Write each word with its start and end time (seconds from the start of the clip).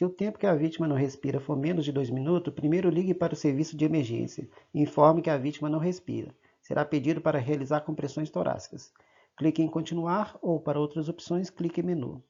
Se 0.00 0.04
o 0.06 0.08
tempo 0.08 0.38
que 0.38 0.46
a 0.46 0.54
vítima 0.54 0.88
não 0.88 0.96
respira 0.96 1.38
for 1.38 1.54
menos 1.54 1.84
de 1.84 1.92
dois 1.92 2.08
minutos, 2.08 2.54
primeiro 2.54 2.88
ligue 2.88 3.12
para 3.12 3.34
o 3.34 3.36
serviço 3.36 3.76
de 3.76 3.84
emergência 3.84 4.48
e 4.72 4.80
informe 4.80 5.20
que 5.20 5.28
a 5.28 5.36
vítima 5.36 5.68
não 5.68 5.78
respira. 5.78 6.34
Será 6.62 6.86
pedido 6.86 7.20
para 7.20 7.38
realizar 7.38 7.82
compressões 7.82 8.30
torácicas. 8.30 8.94
Clique 9.36 9.60
em 9.60 9.68
continuar 9.68 10.38
ou 10.40 10.58
para 10.58 10.80
outras 10.80 11.10
opções, 11.10 11.50
clique 11.50 11.82
em 11.82 11.84
menu. 11.84 12.24